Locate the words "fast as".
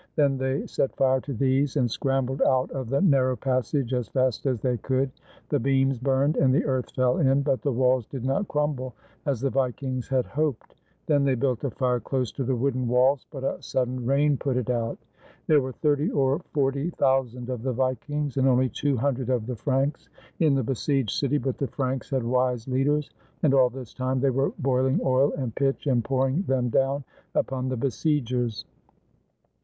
4.07-4.59